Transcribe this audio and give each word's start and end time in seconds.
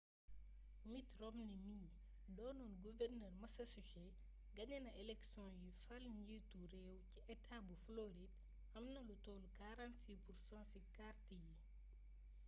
mitt 0.91 1.09
romney 1.23 1.55
mii 1.65 1.89
doonoon 2.37 2.75
guvernër 2.85 3.35
massachusetts 3.41 4.23
gañena 4.57 4.91
eleksioŋ 5.01 5.51
yi 5.63 5.71
fal 5.85 6.03
njiitu 6.19 6.59
réew 6.73 6.97
ci 7.11 7.19
etaa 7.33 7.61
bu 7.67 7.75
floride 7.85 8.35
amna 8.77 8.99
lu 9.07 9.15
tollu 9.25 9.47
46% 9.59 10.71
ci 10.71 10.79
kart 10.97 11.25
yi 11.39 11.43